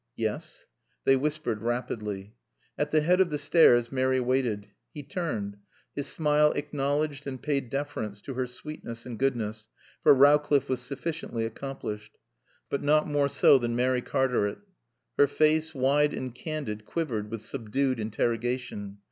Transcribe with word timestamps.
"Yes." 0.15 0.65
They 1.03 1.15
whispered 1.15 1.61
rapidly. 1.61 2.33
At 2.75 2.89
the 2.89 3.01
head 3.01 3.21
of 3.21 3.29
the 3.29 3.37
stairs 3.37 3.91
Mary 3.91 4.19
waited. 4.19 4.67
He 4.91 5.03
turned. 5.03 5.57
His 5.95 6.07
smile 6.07 6.51
acknowledged 6.53 7.27
and 7.27 7.39
paid 7.39 7.69
deference 7.69 8.19
to 8.21 8.33
her 8.33 8.47
sweetness 8.47 9.05
and 9.05 9.19
goodness, 9.19 9.67
for 10.01 10.15
Rowcliffe 10.15 10.69
was 10.69 10.81
sufficiently 10.81 11.45
accomplished. 11.45 12.17
But 12.67 12.81
not 12.81 13.05
more 13.07 13.29
so 13.29 13.59
than 13.59 13.75
Mary 13.75 14.01
Cartaret. 14.01 14.57
Her 15.19 15.27
face, 15.27 15.75
wide 15.75 16.15
and 16.15 16.33
candid, 16.33 16.83
quivered 16.83 17.29
with 17.29 17.43
subdued 17.43 17.99
interrogation. 17.99 18.97